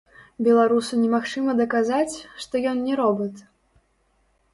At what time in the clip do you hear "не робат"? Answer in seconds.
2.87-3.45